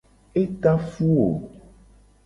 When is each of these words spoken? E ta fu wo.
E 0.41 0.43
ta 0.61 0.73
fu 0.91 1.07
wo. 1.15 1.29